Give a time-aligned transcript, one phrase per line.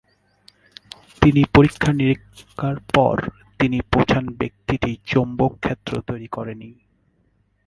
[1.21, 3.15] তিনি পরীক্ষা-নিরীক্ষার পর
[3.59, 6.69] তিনি পৌঁছান ব্যক্তিটি চৌম্বক ক্ষেত্র তৈরি করেনি।